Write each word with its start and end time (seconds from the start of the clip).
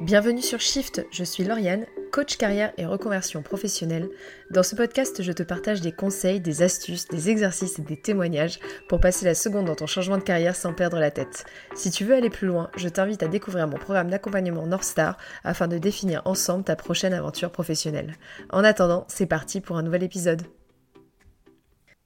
Bienvenue 0.00 0.42
sur 0.42 0.60
Shift, 0.60 1.04
je 1.10 1.24
suis 1.24 1.42
Lauriane, 1.42 1.84
coach 2.12 2.36
carrière 2.36 2.72
et 2.76 2.86
reconversion 2.86 3.42
professionnelle. 3.42 4.08
Dans 4.48 4.62
ce 4.62 4.76
podcast, 4.76 5.24
je 5.24 5.32
te 5.32 5.42
partage 5.42 5.80
des 5.80 5.90
conseils, 5.90 6.40
des 6.40 6.62
astuces, 6.62 7.08
des 7.08 7.30
exercices 7.30 7.80
et 7.80 7.82
des 7.82 7.96
témoignages 7.96 8.60
pour 8.88 9.00
passer 9.00 9.24
la 9.24 9.34
seconde 9.34 9.66
dans 9.66 9.74
ton 9.74 9.88
changement 9.88 10.16
de 10.16 10.22
carrière 10.22 10.54
sans 10.54 10.72
perdre 10.72 11.00
la 11.00 11.10
tête. 11.10 11.46
Si 11.74 11.90
tu 11.90 12.04
veux 12.04 12.14
aller 12.14 12.30
plus 12.30 12.46
loin, 12.46 12.70
je 12.76 12.88
t'invite 12.88 13.24
à 13.24 13.28
découvrir 13.28 13.66
mon 13.66 13.76
programme 13.76 14.08
d'accompagnement 14.08 14.68
North 14.68 14.84
Star 14.84 15.18
afin 15.42 15.66
de 15.66 15.78
définir 15.78 16.22
ensemble 16.26 16.62
ta 16.62 16.76
prochaine 16.76 17.12
aventure 17.12 17.50
professionnelle. 17.50 18.14
En 18.50 18.62
attendant, 18.62 19.04
c'est 19.08 19.26
parti 19.26 19.60
pour 19.60 19.78
un 19.78 19.82
nouvel 19.82 20.04
épisode. 20.04 20.42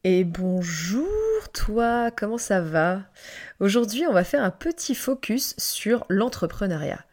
Et 0.03 0.25
bonjour 0.25 1.07
toi, 1.53 2.11
comment 2.11 2.39
ça 2.39 2.63
va? 2.63 3.03
Aujourd'hui, 3.61 4.07
on 4.09 4.15
va 4.15 4.25
faire 4.25 4.43
un 4.43 4.51
petit 4.51 4.95
focus 4.95 5.55
sur 5.59 6.07
l'entrepreneuriat. 6.09 7.05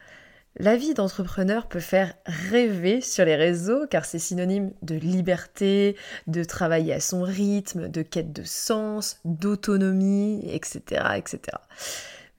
La 0.61 0.75
vie 0.75 0.93
d'entrepreneur 0.93 1.67
peut 1.67 1.79
faire 1.79 2.13
rêver 2.25 2.99
sur 2.99 3.23
les 3.23 3.37
réseaux 3.37 3.87
car 3.89 4.03
c'est 4.03 4.19
synonyme 4.19 4.73
de 4.81 4.95
liberté, 4.95 5.95
de 6.27 6.43
travailler 6.43 6.93
à 6.93 6.99
son 6.99 7.21
rythme, 7.21 7.87
de 7.87 8.01
quête 8.01 8.33
de 8.33 8.43
sens, 8.43 9.21
d'autonomie, 9.23 10.41
etc., 10.51 11.01
etc. 11.15 11.39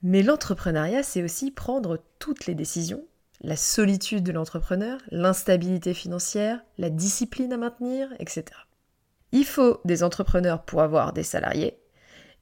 Mais 0.03 0.21
l'entrepreneuriat, 0.21 1.01
c'est 1.01 1.23
aussi 1.23 1.49
prendre 1.49 1.97
toutes 2.19 2.45
les 2.45 2.53
décisions, 2.53 3.03
la 3.41 3.55
solitude 3.55 4.23
de 4.23 4.31
l'entrepreneur, 4.31 4.99
l'instabilité 5.09 5.95
financière, 5.95 6.63
la 6.77 6.91
discipline 6.91 7.53
à 7.53 7.57
maintenir, 7.57 8.07
etc. 8.19 8.45
Il 9.31 9.45
faut 9.45 9.81
des 9.83 10.03
entrepreneurs 10.03 10.61
pour 10.63 10.83
avoir 10.83 11.13
des 11.13 11.23
salariés, 11.23 11.79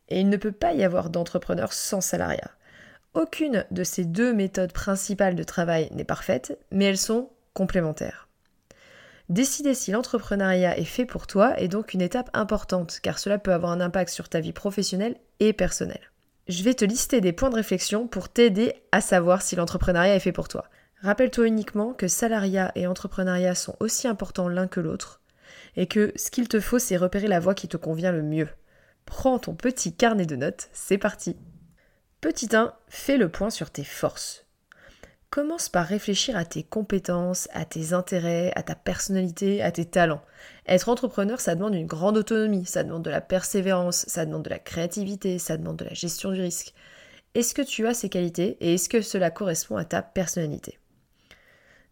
et 0.10 0.20
il 0.20 0.28
ne 0.28 0.38
peut 0.38 0.52
pas 0.52 0.74
y 0.74 0.84
avoir 0.84 1.10
d'entrepreneurs 1.10 1.72
sans 1.72 2.02
salariat. 2.02 2.52
Aucune 3.16 3.66
de 3.72 3.84
ces 3.84 4.06
deux 4.06 4.34
méthodes 4.34 4.72
principales 4.72 5.36
de 5.36 5.44
travail 5.44 5.90
n'est 5.92 6.04
parfaite, 6.04 6.60
mais 6.72 6.86
elles 6.86 6.98
sont 6.98 7.30
complémentaires. 7.54 8.28
Décider 9.30 9.74
si 9.74 9.92
l'entrepreneuriat 9.92 10.78
est 10.78 10.86
fait 10.86 11.06
pour 11.06 11.26
toi 11.28 11.60
est 11.60 11.68
donc 11.68 11.94
une 11.94 12.02
étape 12.02 12.30
importante, 12.34 13.00
car 13.02 13.18
cela 13.20 13.40
peut 13.40 13.54
avoir 13.54 13.72
un 13.72 13.82
impact 13.82 14.12
sur 14.12 14.30
ta 14.30 14.40
vie 14.40 14.54
professionnelle 14.54 15.18
et 15.40 15.54
personnelle. 15.54 16.12
Je 16.48 16.64
vais 16.64 16.74
te 16.74 16.86
lister 16.86 17.22
des 17.22 17.34
points 17.34 17.50
de 17.50 17.56
réflexion 17.56 18.08
pour 18.08 18.30
t'aider 18.30 18.74
à 18.92 19.02
savoir 19.02 19.42
si 19.42 19.56
l'entrepreneuriat 19.56 20.16
est 20.16 20.20
fait 20.20 20.32
pour 20.32 20.48
toi. 20.48 20.66
Rappelle-toi 21.02 21.48
uniquement 21.48 21.94
que 21.94 22.08
salariat 22.08 22.72
et 22.76 22.88
entrepreneuriat 22.88 23.56
sont 23.56 23.76
aussi 23.80 24.08
importants 24.08 24.50
l'un 24.50 24.68
que 24.68 24.80
l'autre, 24.80 25.22
et 25.76 25.88
que 25.88 26.12
ce 26.16 26.30
qu'il 26.32 26.48
te 26.48 26.60
faut, 26.60 26.80
c'est 26.80 26.98
repérer 26.98 27.28
la 27.28 27.40
voie 27.40 27.56
qui 27.56 27.68
te 27.68 27.78
convient 27.78 28.12
le 28.12 28.24
mieux. 28.24 28.50
Prends 29.06 29.40
ton 29.40 29.56
petit 29.56 29.96
carnet 29.96 30.26
de 30.26 30.36
notes, 30.36 30.70
c'est 30.74 30.98
parti 30.98 31.38
Petit 32.22 32.54
1, 32.54 32.74
fais 32.90 33.16
le 33.16 33.30
point 33.30 33.50
sur 33.50 33.70
tes 33.70 33.86
forces. 33.86 34.46
Commence 35.30 35.70
par 35.70 35.86
réfléchir 35.86 36.36
à 36.36 36.44
tes 36.44 36.64
compétences, 36.64 37.48
à 37.54 37.64
tes 37.64 37.94
intérêts, 37.94 38.52
à 38.56 38.64
ta 38.64 38.76
personnalité, 38.76 39.62
à 39.62 39.72
tes 39.72 39.86
talents. 39.86 40.22
Être 40.68 40.90
entrepreneur, 40.90 41.40
ça 41.40 41.56
demande 41.56 41.76
une 41.76 41.88
grande 41.88 42.18
autonomie, 42.18 42.66
ça 42.66 42.84
demande 42.84 43.04
de 43.04 43.10
la 43.10 43.22
persévérance, 43.22 44.04
ça 44.10 44.26
demande 44.26 44.44
de 44.44 44.50
la 44.50 44.60
créativité, 44.60 45.40
ça 45.40 45.56
demande 45.56 45.78
de 45.78 45.86
la 45.86 45.94
gestion 45.94 46.34
du 46.34 46.42
risque. 46.42 46.74
Est-ce 47.36 47.54
que 47.54 47.62
tu 47.62 47.88
as 47.88 47.94
ces 47.94 48.10
qualités 48.10 48.58
et 48.60 48.74
est-ce 48.74 48.90
que 48.90 49.02
cela 49.02 49.32
correspond 49.32 49.78
à 49.78 49.86
ta 49.86 50.02
personnalité? 50.02 50.78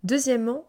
Deuxièmement, 0.03 0.67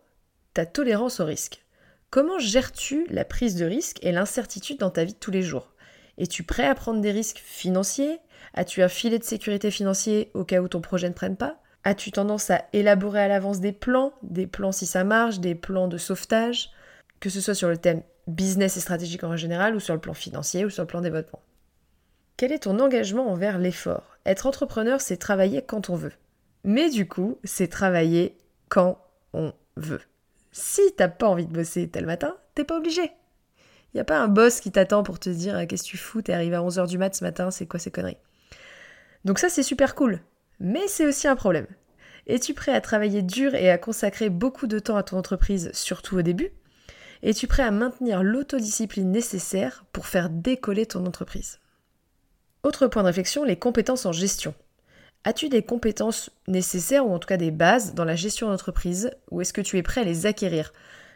ta 0.55 0.67
tolérance 0.67 1.19
au 1.19 1.25
risque. 1.25 1.65
Comment 2.11 2.39
gères-tu 2.39 3.09
la 3.11 3.25
prise 3.25 3.57
de 3.57 3.65
risque 3.65 3.99
et 4.03 4.13
l'incertitude 4.13 4.79
dans 4.79 4.91
ta 4.91 5.03
vie 5.03 5.15
de 5.15 5.19
tous 5.19 5.33
les 5.33 5.43
jours? 5.43 5.73
Es-tu 6.19 6.43
prêt 6.43 6.67
à 6.67 6.75
prendre 6.75 7.01
des 7.01 7.13
risques 7.13 7.43
financiers, 7.45 8.21
As-tu 8.55 8.83
un 8.83 8.89
filet 8.89 9.19
de 9.19 9.25
sécurité 9.25 9.71
financier 9.71 10.31
au 10.35 10.45
cas 10.45 10.61
où 10.61 10.69
ton 10.69 10.81
projet 10.81 11.09
ne 11.09 11.15
prenne 11.15 11.37
pas? 11.37 11.61
As-tu 11.85 12.11
tendance 12.11 12.51
à 12.51 12.65
élaborer 12.73 13.21
à 13.21 13.29
l'avance 13.29 13.61
des 13.61 13.73
plans, 13.73 14.13
des 14.23 14.47
plans 14.47 14.73
si 14.73 14.87
ça 14.87 15.05
marche, 15.05 15.39
des 15.39 15.55
plans 15.55 15.89
de 15.89 15.97
sauvetage, 15.97 16.71
que 17.21 17.31
ce 17.31 17.41
soit 17.41 17.55
sur 17.55 17.69
le 17.69 17.77
thème 17.77 18.03
business 18.27 18.77
et 18.77 18.81
stratégique 18.81 19.25
en 19.25 19.37
général, 19.37 19.77
ou 19.77 19.81
sur 19.81 19.95
le 19.95 20.01
plan 20.01 20.15
financier, 20.15 20.65
ou 20.65 20.71
sur 20.71 20.83
le 20.83 20.89
plan 20.89 21.01
développement 21.01 21.41
Quel 22.37 22.53
est 22.53 22.65
ton 22.65 22.79
engagement 22.81 23.31
envers 23.31 23.59
l'effort? 23.59 24.17
Être 24.27 24.47
entrepreneur, 24.47 25.01
c'est 25.01 25.17
travailler 25.17 25.63
quand 25.63 25.89
on 25.89 25.97
veut. 25.97 26.13
Mais 26.65 26.91
du 26.91 27.07
coup, 27.07 27.39
c'est 27.45 27.69
travailler 27.69 28.37
quand 28.69 28.99
on 29.33 29.53
veut. 29.77 30.03
Si 30.51 30.83
t'as 30.97 31.09
pas 31.09 31.29
envie 31.29 31.47
de 31.47 31.53
bosser 31.53 31.89
tel 31.89 32.07
matin, 32.07 32.37
t'es 32.55 32.65
pas 32.65 32.77
obligé. 32.77 33.13
Il 33.93 33.97
n'y 33.97 34.01
a 34.01 34.05
pas 34.05 34.19
un 34.19 34.29
boss 34.29 34.61
qui 34.61 34.71
t'attend 34.71 35.03
pour 35.03 35.19
te 35.19 35.31
dire 35.31 35.67
qu'est-ce 35.67 35.83
que 35.83 35.89
tu 35.89 35.97
fous, 35.97 36.23
t'es 36.23 36.33
arrivé 36.33 36.57
à 36.57 36.61
11h 36.61 36.87
du 36.89 36.99
mat 36.99 37.15
ce 37.15 37.25
matin, 37.25 37.51
c'est 37.51 37.67
quoi 37.67 37.81
ces 37.81 37.91
conneries? 37.91 38.19
Donc 39.25 39.39
ça 39.39 39.49
c'est 39.49 39.63
super 39.63 39.95
cool, 39.95 40.21
mais 40.61 40.87
c'est 40.89 41.07
aussi 41.07 41.27
un 41.27 41.37
problème. 41.37 41.67
Es-tu 42.27 42.53
prêt 42.53 42.75
à 42.75 42.81
travailler 42.83 43.23
dur 43.23 43.55
et 43.55 43.71
à 43.71 43.79
consacrer 43.79 44.29
beaucoup 44.29 44.67
de 44.67 44.79
temps 44.79 44.97
à 44.97 45.03
ton 45.03 45.17
entreprise, 45.17 45.71
surtout 45.73 46.19
au 46.19 46.23
début? 46.23 46.51
Es-tu 47.23 47.47
prêt 47.47 47.63
à 47.63 47.71
maintenir 47.71 48.23
l'autodiscipline 48.23 49.11
nécessaire 49.11 49.85
pour 49.93 50.07
faire 50.07 50.29
décoller 50.29 50.87
ton 50.87 51.07
entreprise? 51.07 51.59
Autre 52.63 52.87
point 52.87 53.03
de 53.03 53.09
réflexion, 53.09 53.45
les 53.45 53.59
compétences 53.59 54.05
en 54.05 54.13
gestion. 54.13 54.55
As-tu 55.25 55.49
des 55.49 55.63
compétences 55.63 56.31
nécessaires 56.47 57.07
ou 57.07 57.13
en 57.13 57.19
tout 57.19 57.27
cas 57.27 57.37
des 57.37 57.51
bases 57.51 57.95
dans 57.95 58.05
la 58.05 58.15
gestion 58.15 58.49
d'entreprise? 58.49 59.11
Ou 59.31 59.41
est-ce 59.41 59.53
que 59.53 59.61
tu 59.61 59.79
es 59.79 59.83
prêt 59.83 60.03
à 60.03 60.05
les 60.05 60.27
acquérir? 60.27 60.73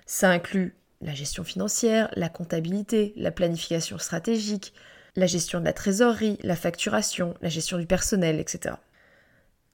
Ça 0.06 0.31
inclut 0.31 0.77
la 1.03 1.15
gestion 1.15 1.45
financière, 1.45 2.09
la 2.17 2.29
comptabilité, 2.29 3.13
la 3.17 3.31
planification 3.31 3.99
stratégique, 3.99 4.73
la 5.17 5.27
gestion 5.27 5.61
de 5.61 5.65
la 5.65 5.73
trésorerie, 5.73 6.39
la 6.43 6.57
facturation, 6.57 7.35
la 7.43 7.49
gestion 7.49 7.79
du 7.79 7.87
personnel, 7.87 8.41
etc. 8.41 8.77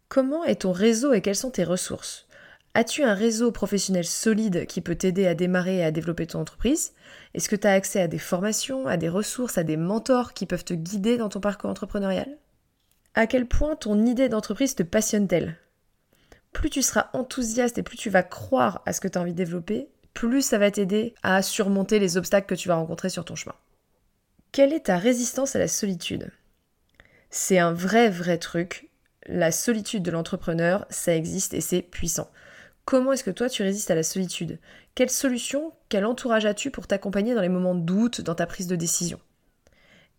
Comment 0.08 0.44
est 0.44 0.62
ton 0.62 0.72
réseau 0.72 1.12
et 1.12 1.20
quelles 1.20 1.36
sont 1.36 1.50
tes 1.50 1.64
ressources? 1.64 2.26
As-tu 2.74 3.02
un 3.02 3.14
réseau 3.14 3.50
professionnel 3.50 4.04
solide 4.04 4.66
qui 4.66 4.80
peut 4.80 4.94
t'aider 4.94 5.26
à 5.26 5.34
démarrer 5.34 5.78
et 5.78 5.84
à 5.84 5.90
développer 5.90 6.26
ton 6.26 6.40
entreprise? 6.40 6.92
Est-ce 7.34 7.48
que 7.48 7.56
tu 7.56 7.66
as 7.66 7.72
accès 7.72 8.00
à 8.00 8.08
des 8.08 8.18
formations, 8.18 8.86
à 8.86 8.96
des 8.96 9.08
ressources, 9.08 9.58
à 9.58 9.64
des 9.64 9.76
mentors 9.76 10.32
qui 10.32 10.46
peuvent 10.46 10.64
te 10.64 10.74
guider 10.74 11.16
dans 11.16 11.28
ton 11.28 11.40
parcours 11.40 11.70
entrepreneurial? 11.70 12.38
À 13.14 13.26
quel 13.26 13.46
point 13.46 13.74
ton 13.74 14.06
idée 14.06 14.28
d'entreprise 14.28 14.74
te 14.74 14.82
passionne-t-elle? 14.82 15.56
Plus 16.52 16.70
tu 16.70 16.82
seras 16.82 17.10
enthousiaste 17.12 17.78
et 17.78 17.82
plus 17.82 17.96
tu 17.96 18.10
vas 18.10 18.22
croire 18.22 18.82
à 18.86 18.92
ce 18.92 19.00
que 19.00 19.08
tu 19.08 19.18
as 19.18 19.20
envie 19.20 19.32
de 19.32 19.36
développer, 19.36 19.88
plus 20.18 20.42
ça 20.42 20.58
va 20.58 20.72
t'aider 20.72 21.14
à 21.22 21.42
surmonter 21.42 22.00
les 22.00 22.16
obstacles 22.16 22.48
que 22.48 22.60
tu 22.60 22.66
vas 22.66 22.74
rencontrer 22.74 23.08
sur 23.08 23.24
ton 23.24 23.36
chemin. 23.36 23.54
Quelle 24.50 24.72
est 24.72 24.86
ta 24.86 24.98
résistance 24.98 25.54
à 25.54 25.60
la 25.60 25.68
solitude? 25.68 26.32
C'est 27.30 27.60
un 27.60 27.72
vrai, 27.72 28.10
vrai 28.10 28.38
truc. 28.38 28.88
La 29.26 29.52
solitude 29.52 30.02
de 30.02 30.10
l'entrepreneur, 30.10 30.86
ça 30.90 31.14
existe 31.14 31.54
et 31.54 31.60
c'est 31.60 31.82
puissant. 31.82 32.28
Comment 32.84 33.12
est-ce 33.12 33.22
que 33.22 33.30
toi 33.30 33.48
tu 33.48 33.62
résistes 33.62 33.92
à 33.92 33.94
la 33.94 34.02
solitude? 34.02 34.58
Quelle 34.96 35.08
solution, 35.08 35.72
quel 35.88 36.04
entourage 36.04 36.46
as-tu 36.46 36.72
pour 36.72 36.88
t'accompagner 36.88 37.36
dans 37.36 37.42
les 37.42 37.48
moments 37.48 37.76
de 37.76 37.84
doute, 37.84 38.20
dans 38.20 38.34
ta 38.34 38.46
prise 38.46 38.66
de 38.66 38.74
décision? 38.74 39.20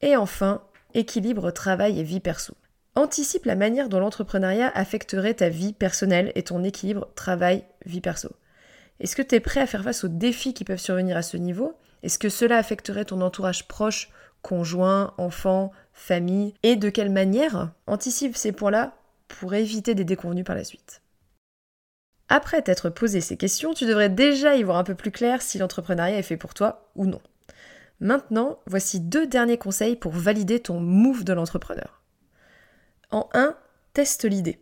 Et 0.01 0.15
enfin, 0.15 0.63
équilibre 0.93 1.51
travail 1.51 1.99
et 1.99 2.03
vie 2.03 2.21
perso. 2.21 2.53
Anticipe 2.95 3.43
la 3.43 3.57
manière 3.57 3.89
dont 3.89 3.99
l'entrepreneuriat 3.99 4.71
affecterait 4.73 5.33
ta 5.33 5.49
vie 5.49 5.73
personnelle 5.73 6.31
et 6.35 6.43
ton 6.43 6.63
équilibre 6.63 7.09
travail-vie 7.15 7.99
perso. 7.99 8.29
Est-ce 8.99 9.15
que 9.15 9.21
tu 9.21 9.35
es 9.35 9.39
prêt 9.39 9.61
à 9.61 9.67
faire 9.67 9.83
face 9.83 10.03
aux 10.03 10.09
défis 10.09 10.53
qui 10.53 10.65
peuvent 10.65 10.79
survenir 10.79 11.15
à 11.15 11.21
ce 11.21 11.37
niveau? 11.37 11.73
Est-ce 12.03 12.19
que 12.19 12.29
cela 12.29 12.57
affecterait 12.57 13.05
ton 13.05 13.21
entourage 13.21 13.67
proche 13.67 14.09
conjoint, 14.41 15.13
enfant, 15.17 15.71
famille, 15.93 16.53
et 16.63 16.75
de 16.75 16.89
quelle 16.89 17.11
manière 17.11 17.71
anticipe 17.87 18.37
ces 18.37 18.51
points-là 18.51 18.95
pour 19.27 19.53
éviter 19.53 19.95
des 19.95 20.05
déconvenus 20.05 20.45
par 20.45 20.55
la 20.55 20.63
suite? 20.63 21.01
Après 22.29 22.61
t'être 22.61 22.89
posé 22.89 23.21
ces 23.21 23.37
questions, 23.37 23.73
tu 23.73 23.85
devrais 23.85 24.09
déjà 24.09 24.55
y 24.55 24.63
voir 24.63 24.77
un 24.77 24.83
peu 24.83 24.95
plus 24.95 25.11
clair 25.11 25.41
si 25.41 25.57
l'entrepreneuriat 25.57 26.17
est 26.17 26.23
fait 26.23 26.37
pour 26.37 26.53
toi 26.53 26.91
ou 26.95 27.05
non. 27.05 27.21
Maintenant, 27.99 28.59
voici 28.65 28.99
deux 28.99 29.27
derniers 29.27 29.57
conseils 29.57 29.95
pour 29.95 30.13
valider 30.13 30.59
ton 30.59 30.79
move 30.79 31.23
de 31.23 31.33
l'entrepreneur. 31.33 32.01
En 33.11 33.29
1, 33.33 33.57
teste 33.93 34.25
l'idée. 34.25 34.61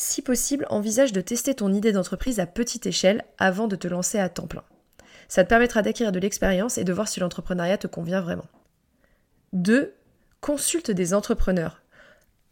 Si 0.00 0.22
possible, 0.22 0.64
envisage 0.70 1.12
de 1.12 1.20
tester 1.20 1.56
ton 1.56 1.72
idée 1.72 1.90
d'entreprise 1.90 2.38
à 2.38 2.46
petite 2.46 2.86
échelle 2.86 3.24
avant 3.36 3.66
de 3.66 3.74
te 3.74 3.88
lancer 3.88 4.20
à 4.20 4.28
temps 4.28 4.46
plein. 4.46 4.62
Ça 5.26 5.42
te 5.42 5.48
permettra 5.48 5.82
d'acquérir 5.82 6.12
de 6.12 6.20
l'expérience 6.20 6.78
et 6.78 6.84
de 6.84 6.92
voir 6.92 7.08
si 7.08 7.18
l'entrepreneuriat 7.18 7.78
te 7.78 7.88
convient 7.88 8.20
vraiment. 8.20 8.46
2. 9.54 9.92
Consulte 10.40 10.92
des 10.92 11.14
entrepreneurs. 11.14 11.82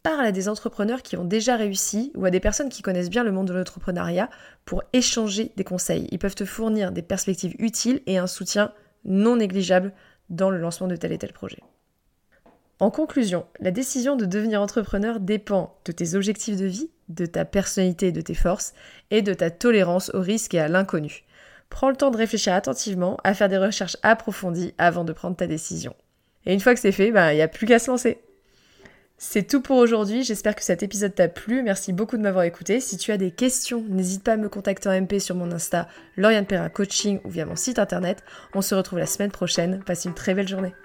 Parle 0.03 0.25
à 0.25 0.33
des 0.33 0.49
entrepreneurs 0.49 1.01
qui 1.01 1.15
ont 1.15 1.23
déjà 1.23 1.55
réussi 1.55 2.11
ou 2.15 2.25
à 2.25 2.31
des 2.31 2.41
personnes 2.41 2.67
qui 2.67 2.81
connaissent 2.81 3.09
bien 3.09 3.23
le 3.23 3.31
monde 3.31 3.47
de 3.47 3.53
l'entrepreneuriat 3.53 4.29
pour 4.65 4.83
échanger 4.91 5.53
des 5.55 5.63
conseils. 5.63 6.09
Ils 6.11 6.19
peuvent 6.19 6.35
te 6.35 6.43
fournir 6.43 6.91
des 6.91 7.01
perspectives 7.01 7.55
utiles 7.59 8.01
et 8.07 8.17
un 8.17 8.27
soutien 8.27 8.73
non 9.05 9.37
négligeable 9.37 9.93
dans 10.29 10.49
le 10.49 10.57
lancement 10.57 10.87
de 10.87 10.97
tel 10.97 11.13
et 11.13 11.17
tel 11.17 11.31
projet. 11.31 11.63
En 12.79 12.91
conclusion, 12.91 13.45
la 13.59 13.71
décision 13.71 14.15
de 14.15 14.25
devenir 14.25 14.61
entrepreneur 14.61 15.19
dépend 15.19 15.79
de 15.85 15.91
tes 15.91 16.13
objectifs 16.13 16.57
de 16.57 16.65
vie, 16.65 16.91
de 17.09 17.25
ta 17.25 17.43
personnalité 17.43 18.07
et 18.07 18.11
de 18.11 18.21
tes 18.21 18.35
forces, 18.35 18.73
et 19.09 19.23
de 19.23 19.33
ta 19.33 19.49
tolérance 19.49 20.11
au 20.13 20.21
risque 20.21 20.53
et 20.53 20.59
à 20.59 20.67
l'inconnu. 20.67 21.23
Prends 21.69 21.89
le 21.89 21.95
temps 21.95 22.11
de 22.11 22.17
réfléchir 22.17 22.53
attentivement, 22.53 23.17
à 23.23 23.33
faire 23.33 23.49
des 23.49 23.57
recherches 23.57 23.97
approfondies 24.03 24.75
avant 24.77 25.03
de 25.03 25.13
prendre 25.13 25.35
ta 25.35 25.47
décision. 25.47 25.95
Et 26.45 26.53
une 26.53 26.59
fois 26.59 26.75
que 26.75 26.79
c'est 26.79 26.91
fait, 26.91 27.11
ben, 27.11 27.31
il 27.31 27.35
n'y 27.35 27.41
a 27.41 27.47
plus 27.47 27.65
qu'à 27.65 27.79
se 27.79 27.89
lancer. 27.89 28.21
C'est 29.17 29.47
tout 29.47 29.61
pour 29.61 29.77
aujourd'hui, 29.77 30.23
j'espère 30.23 30.55
que 30.55 30.63
cet 30.63 30.83
épisode 30.83 31.15
t'a 31.15 31.27
plu, 31.27 31.63
merci 31.63 31.91
beaucoup 31.91 32.17
de 32.17 32.21
m'avoir 32.21 32.43
écouté. 32.43 32.79
Si 32.79 32.97
tu 32.97 33.11
as 33.11 33.17
des 33.17 33.31
questions, 33.31 33.83
n'hésite 33.89 34.23
pas 34.23 34.33
à 34.33 34.37
me 34.37 34.47
contacter 34.47 34.87
en 34.87 35.01
MP 35.01 35.19
sur 35.19 35.33
mon 35.33 35.51
Insta, 35.51 35.87
Lauriane 36.15 36.45
Perrin 36.45 36.69
Coaching 36.69 37.19
ou 37.23 37.29
via 37.29 37.47
mon 37.47 37.55
site 37.55 37.79
internet. 37.79 38.23
On 38.53 38.61
se 38.61 38.75
retrouve 38.75 38.99
la 38.99 39.07
semaine 39.07 39.31
prochaine, 39.31 39.83
passe 39.83 40.05
une 40.05 40.13
très 40.13 40.35
belle 40.35 40.47
journée. 40.47 40.75